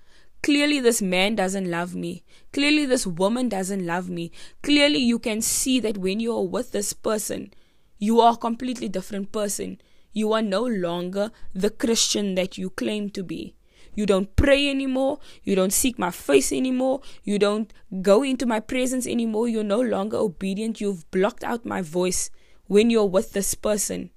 [0.44, 2.22] Clearly, this man doesn't love me.
[2.52, 4.30] Clearly, this woman doesn't love me.
[4.62, 7.54] Clearly, you can see that when you are with this person,
[7.98, 9.80] you are a completely different person.
[10.12, 13.56] You are no longer the Christian that you claim to be.
[13.96, 15.20] You don't pray anymore.
[15.44, 17.02] You don't seek my face anymore.
[17.24, 19.48] You don't go into my presence anymore.
[19.48, 20.82] You're no longer obedient.
[20.82, 22.30] You've blocked out my voice
[22.68, 24.10] when you're with this person.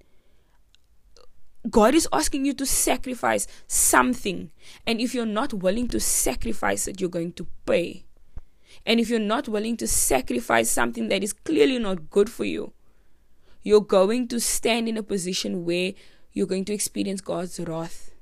[1.68, 4.50] God is asking you to sacrifice something.
[4.86, 8.04] And if you're not willing to sacrifice it, you're going to pay.
[8.84, 12.72] And if you're not willing to sacrifice something that is clearly not good for you,
[13.62, 15.92] you're going to stand in a position where
[16.32, 18.12] you're going to experience God's wrath.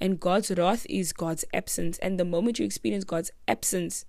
[0.00, 1.98] And God's wrath is God's absence.
[1.98, 4.04] And the moment you experience God's absence,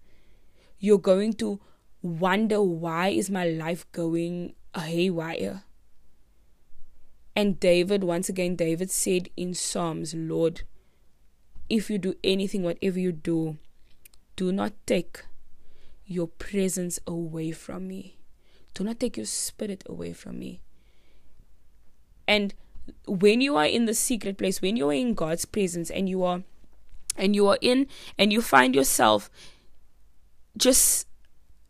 [0.80, 1.60] you're going to
[2.02, 5.64] wonder why is my life going haywire?
[7.36, 10.64] And David, once again, David said in Psalms, Lord,
[11.70, 13.58] if you do anything, whatever you do,
[14.36, 15.26] do not take
[16.06, 18.18] your presence away from me.
[18.74, 20.62] Do not take your spirit away from me.
[22.28, 22.54] And
[23.08, 26.24] when you are in the secret place, when you are in God's presence and you
[26.24, 26.44] are
[27.16, 29.30] and you are in and you find yourself
[30.58, 31.08] just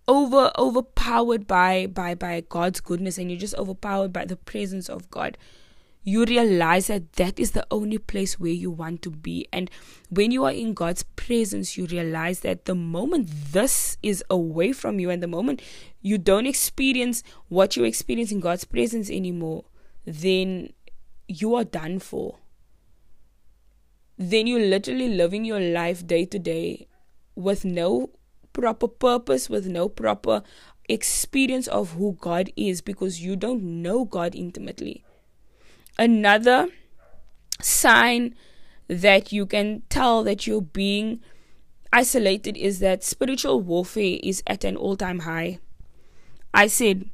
[0.08, 5.10] over overpowered by by by God's goodness and you're just overpowered by the presence of
[5.12, 5.38] God
[6.08, 9.46] you realize that that is the only place where you want to be.
[9.52, 9.70] And
[10.10, 15.02] when you are in God's presence you realize that the moment this is away from
[15.02, 15.62] you and the moment
[16.02, 19.66] you don't experience what you experience in God's presence anymore
[20.06, 20.72] then
[21.28, 22.38] you are done for
[24.18, 26.88] then you're literally living your life day to day
[27.36, 28.10] with no
[28.52, 30.42] proper purpose, with no proper
[30.90, 35.04] experience of who God is because you don't know God intimately.
[36.00, 36.70] Another
[37.62, 38.34] sign
[38.88, 41.20] that you can tell that you're being
[41.94, 45.60] isolated is that spiritual warfare is at an all time high.
[46.54, 47.10] I said,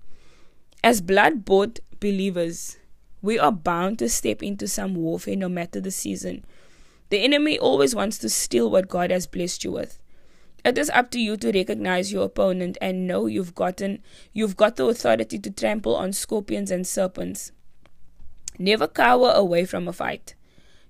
[0.83, 2.77] as blood bought believers,
[3.23, 6.43] we are bound to step into some warfare no matter the season.
[7.09, 9.97] The enemy always wants to steal what God has blessed you with.
[10.65, 14.03] It is up to you to recognize your opponent and know you've gotten
[14.33, 17.53] you've got the authority to trample on scorpions and serpents.
[18.59, 20.35] Never cower away from a fight.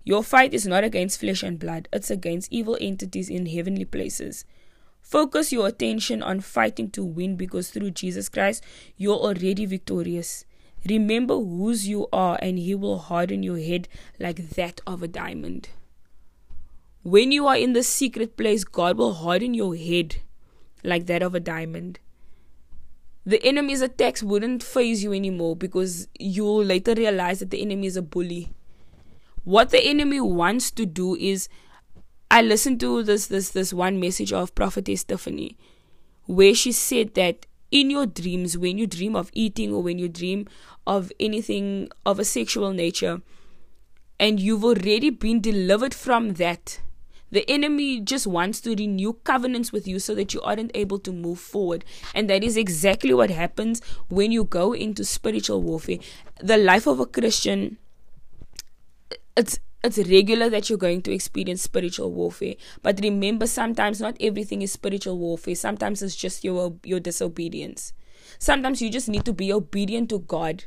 [0.03, 4.43] Your fight is not against flesh and blood, it's against evil entities in heavenly places.
[5.01, 8.63] Focus your attention on fighting to win because through Jesus Christ
[8.97, 10.45] you're already victorious.
[10.89, 13.87] Remember whose you are, and He will harden your head
[14.19, 15.69] like that of a diamond.
[17.03, 20.17] When you are in the secret place, God will harden your head
[20.83, 21.99] like that of a diamond.
[23.25, 27.95] the enemy's attacks wouldn't faze you anymore because you'll later realize that the enemy is
[27.95, 28.51] a bully.
[29.45, 31.47] What the enemy wants to do is
[32.29, 35.57] I listened to this this this one message of Prophetess Tiffany
[36.25, 40.07] where she said that in your dreams, when you dream of eating or when you
[40.07, 40.47] dream
[40.85, 43.21] of anything of a sexual nature,
[44.19, 46.79] and you've already been delivered from that,
[47.31, 51.11] the enemy just wants to renew covenants with you so that you aren't able to
[51.11, 51.83] move forward.
[52.13, 55.97] And that is exactly what happens when you go into spiritual warfare.
[56.39, 57.77] The life of a Christian,
[59.35, 62.55] it's it's regular that you're going to experience spiritual warfare.
[62.81, 65.55] But remember, sometimes not everything is spiritual warfare.
[65.55, 67.93] Sometimes it's just your your disobedience.
[68.39, 70.65] Sometimes you just need to be obedient to God.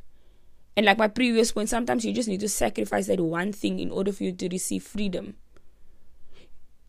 [0.77, 3.91] And like my previous point, sometimes you just need to sacrifice that one thing in
[3.91, 5.37] order for you to receive freedom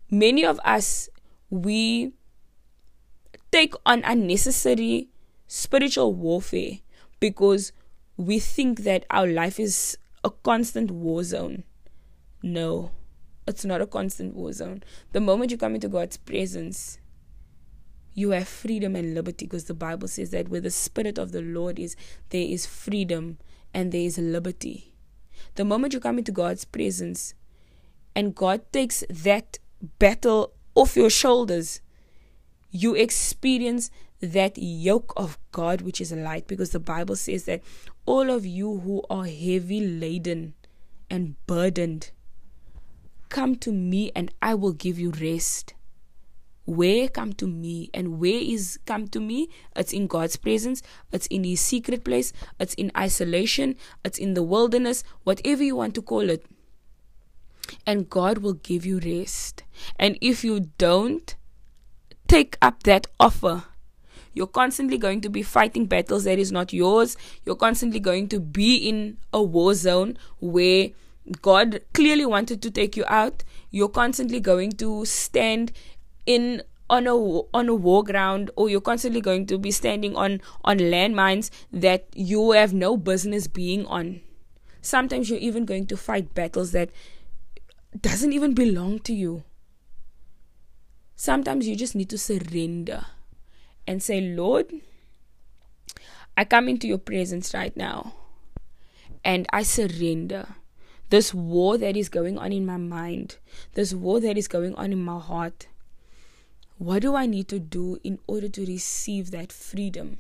[0.10, 1.10] many of us
[1.50, 2.14] we
[3.52, 5.10] take on unnecessary
[5.48, 6.80] spiritual warfare
[7.20, 7.72] because
[8.18, 11.64] we think that our life is a constant war zone.
[12.42, 12.92] No,
[13.48, 14.84] it's not a constant war zone.
[15.14, 17.00] The moment you come into God's presence,
[18.14, 21.42] you have freedom and liberty because the Bible says that where the Spirit of the
[21.42, 21.96] Lord is,
[22.30, 23.38] there is freedom
[23.74, 24.94] and there is liberty.
[25.56, 27.34] The moment you come into God's presence
[28.16, 29.60] and God takes that
[30.00, 31.82] battle off your shoulders,
[32.72, 37.62] you experience that yoke of God which is light because the Bible says that
[38.06, 40.56] all of you who are heavy laden
[41.10, 42.12] and burdened
[43.30, 45.74] come to me and I will give you rest.
[46.66, 49.50] Where come to me and where is come to me?
[49.76, 50.82] It's in God's presence,
[51.14, 55.96] it's in his secret place, it's in isolation, it's in the wilderness, whatever you want
[55.96, 56.46] to call it
[57.86, 59.64] and God will give you rest.
[59.98, 61.36] And if you don't
[62.28, 63.64] take up that offer,
[64.34, 67.18] you're constantly going to be fighting battles that is not yours.
[67.46, 70.90] You're constantly going to be in a war zone where
[71.42, 73.44] God clearly wanted to take you out.
[73.72, 75.72] You're constantly going to stand
[76.26, 80.40] in on a on a war ground or you're constantly going to be standing on
[80.64, 84.22] on landmines that you have no business being on.
[84.82, 86.90] Sometimes you're even going to fight battles that
[88.00, 89.44] doesn't even belong to you.
[91.16, 93.06] Sometimes you just need to surrender
[93.88, 94.72] and say, Lord,
[96.38, 98.14] I come into your presence right now
[99.26, 100.56] and I surrender.
[101.10, 103.38] This war that is going on in my mind,
[103.74, 105.68] this war that is going on in my heart.
[106.78, 110.20] What do I need to do in order to receive that freedom?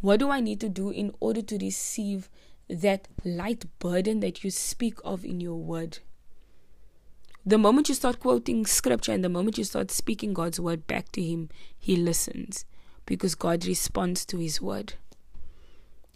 [0.00, 2.28] What do I need to do in order to receive
[2.68, 5.98] that light burden that you speak of in your word?
[7.44, 11.12] The moment you start quoting scripture and the moment you start speaking God's word back
[11.12, 11.48] to Him,
[11.78, 12.64] He listens
[13.04, 14.94] because God responds to His word.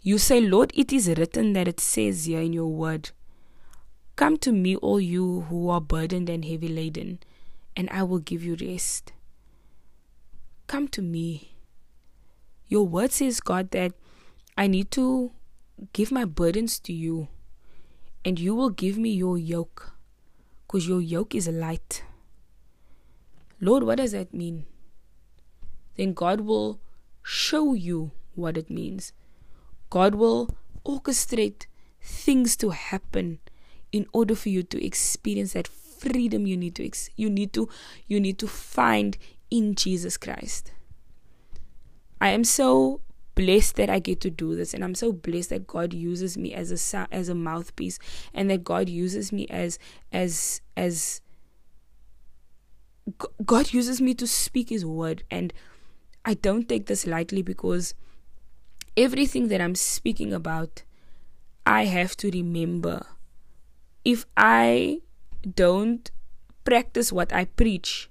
[0.01, 3.11] You say, Lord, it is written that it says here in your word,
[4.21, 7.21] Come to me, all you who are burdened and heavy laden,
[7.75, 9.13] and I will give you rest.
[10.67, 11.55] Come to me.
[12.67, 13.93] Your word says, God, that
[14.55, 15.31] I need to
[15.93, 17.29] give my burdens to you,
[18.23, 19.93] and you will give me your yoke
[20.67, 22.03] because your yoke is light.
[23.59, 24.67] Lord, what does that mean?
[25.95, 26.79] Then God will
[27.23, 29.13] show you what it means.
[29.89, 30.55] God will
[30.85, 31.65] orchestrate
[32.03, 33.39] things to happen
[33.91, 37.69] in order for you to experience that freedom you need to ex- you need to
[38.07, 39.17] you need to find
[39.49, 40.71] in Jesus Christ.
[42.19, 43.01] I am so
[43.35, 46.53] blessed that I get to do this, and I'm so blessed that God uses me
[46.53, 47.99] as a as a mouthpiece,
[48.33, 49.77] and that God uses me as
[50.11, 51.21] as as
[53.45, 55.53] God uses me to speak His word, and
[56.23, 57.93] I don't take this lightly because
[58.95, 60.83] everything that I'm speaking about,
[61.65, 63.05] I have to remember.
[64.03, 65.01] If I
[65.43, 66.09] don't
[66.63, 68.09] practice what I preach,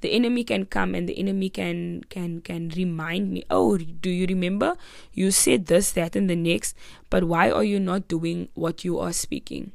[0.00, 4.26] the enemy can come and the enemy can can can remind me oh do you
[4.26, 4.76] remember?
[5.12, 6.76] You said this that and the next
[7.10, 9.72] but why are you not doing what you are speaking?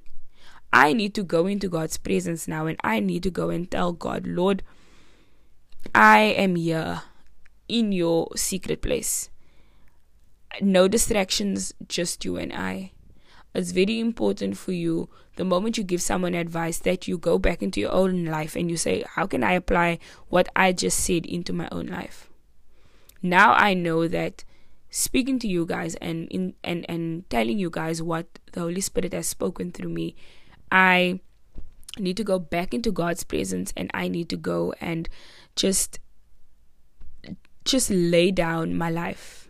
[0.71, 3.91] I need to go into god's presence now and i need to go and tell
[3.91, 4.63] god lord
[5.93, 7.01] i am here
[7.67, 9.29] in your secret place.
[10.59, 12.91] No distractions just you and i
[13.53, 17.61] it's very important for you the moment you give someone advice that you go back
[17.61, 19.99] into your own life and you say, How can I apply
[20.29, 22.29] what I just said into my own life?
[23.21, 24.43] Now I know that
[24.89, 29.13] speaking to you guys and in and, and telling you guys what the Holy Spirit
[29.13, 30.15] has spoken through me,
[30.71, 31.19] I
[31.97, 35.09] need to go back into God's presence and I need to go and
[35.55, 35.99] just
[37.63, 39.41] just lay down my life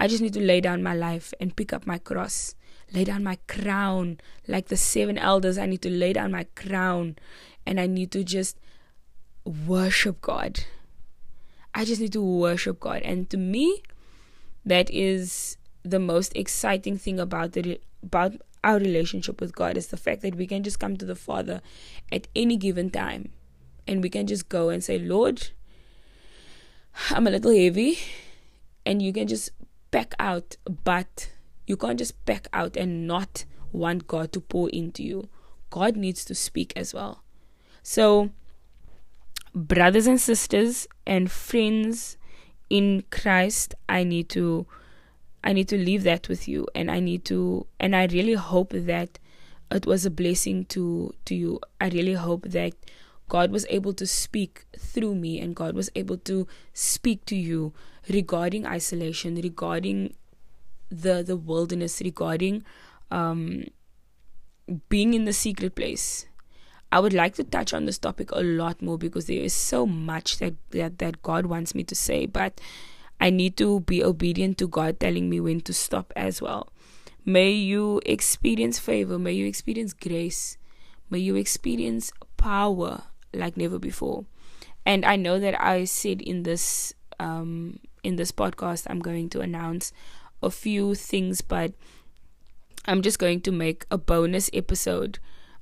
[0.00, 2.54] I just need to lay down my life and pick up my cross,
[2.92, 4.20] lay down my crown.
[4.46, 7.16] Like the seven elders, I need to lay down my crown
[7.66, 8.58] and I need to just
[9.44, 10.60] worship God.
[11.74, 13.02] I just need to worship God.
[13.02, 13.82] And to me,
[14.64, 19.96] that is the most exciting thing about the about our relationship with God is the
[19.96, 21.62] fact that we can just come to the Father
[22.12, 23.30] at any given time
[23.86, 25.48] and we can just go and say, Lord,
[27.10, 27.98] I'm a little heavy,
[28.84, 29.50] and you can just
[29.90, 31.30] back out, but
[31.70, 35.28] you can't just back out and not want God to pour into you.
[35.70, 37.22] God needs to speak as well.
[37.84, 38.30] So,
[39.54, 42.16] brothers and sisters and friends
[42.68, 44.66] in Christ, I need to
[45.44, 48.72] I need to leave that with you and I need to and I really hope
[48.74, 49.20] that
[49.70, 51.60] it was a blessing to to you.
[51.80, 52.74] I really hope that
[53.28, 57.72] God was able to speak through me and God was able to speak to you
[58.08, 60.14] regarding isolation, regarding
[60.90, 62.64] the the wilderness, regarding
[63.10, 63.64] um,
[64.88, 66.26] being in the secret place.
[66.92, 69.86] I would like to touch on this topic a lot more because there is so
[69.86, 72.60] much that, that, that God wants me to say, but
[73.20, 76.72] I need to be obedient to God telling me when to stop as well.
[77.24, 80.56] May you experience favor, may you experience grace,
[81.10, 84.24] may you experience power like never before.
[84.84, 89.40] And I know that I said in this um, in this podcast I'm going to
[89.42, 89.92] announce
[90.42, 91.72] a few things, but
[92.86, 95.18] I'm just going to make a bonus episode.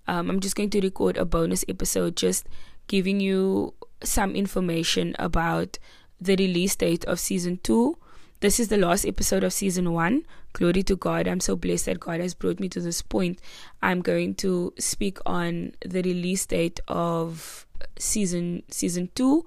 [0.07, 2.47] Um, I'm just going to record a bonus episode, just
[2.87, 5.79] giving you some information about
[6.20, 7.99] the release date of season two.
[8.41, 10.24] This is the last episode of season one.
[10.53, 11.26] Glory to God.
[11.26, 13.41] I'm so blessed that God has brought me to this point.
[13.83, 17.66] I'm going to speak on the release date of
[17.99, 19.45] season season two,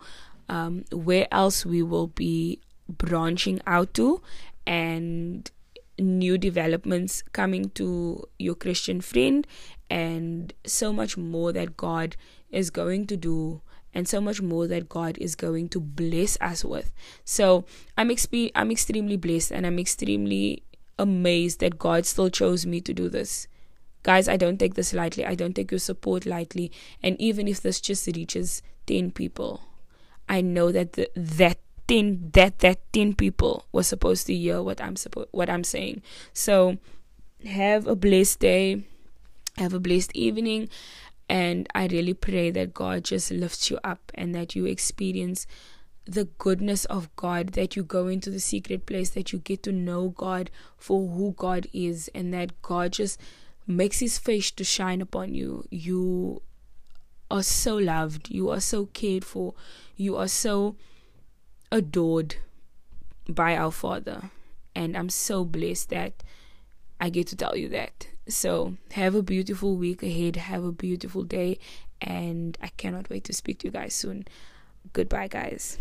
[0.49, 2.59] um, where else we will be
[2.89, 4.21] branching out to,
[4.65, 5.49] and
[5.99, 9.45] new developments coming to your Christian friend,
[9.89, 12.15] and so much more that God
[12.49, 13.61] is going to do
[13.93, 16.93] and so much more that God is going to bless us with.
[17.25, 17.65] So
[17.97, 20.63] I'm expe- I'm extremely blessed and I'm extremely
[20.97, 23.47] amazed that God still chose me to do this.
[24.03, 25.25] Guys, I don't take this lightly.
[25.25, 26.71] I don't take your support lightly.
[27.03, 29.61] And even if this just reaches 10 people,
[30.27, 31.59] I know that the, that
[31.91, 36.01] 10 that that 10 people were supposed to hear what I'm suppo- what I'm saying.
[36.31, 36.77] So
[37.45, 38.83] have a blessed day.
[39.57, 40.69] Have a blessed evening.
[41.27, 45.45] And I really pray that God just lifts you up and that you experience
[46.05, 49.73] the goodness of God, that you go into the secret place, that you get to
[49.73, 53.19] know God for who God is, and that God just
[53.67, 55.65] makes his face to shine upon you.
[55.69, 56.41] You
[57.29, 59.53] are so loved, you are so cared for,
[59.95, 60.75] you are so
[61.71, 62.35] adored
[63.27, 64.29] by our Father.
[64.75, 66.23] And I'm so blessed that
[66.99, 68.07] I get to tell you that.
[68.27, 71.57] So, have a beautiful week ahead, have a beautiful day,
[71.99, 74.25] and I cannot wait to speak to you guys soon.
[74.93, 75.77] Goodbye, guys.